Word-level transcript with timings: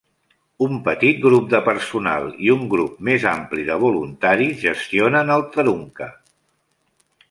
Un 0.67 0.79
petit 0.87 1.19
grup 1.25 1.51
de 1.51 1.59
personal 1.67 2.25
i 2.47 2.51
un 2.55 2.65
grup 2.73 2.97
més 3.11 3.29
ampli 3.35 3.69
de 3.71 3.79
voluntaris 3.87 4.59
gestionen 4.67 5.35
el 5.39 5.49
"Tharunka". 5.57 6.15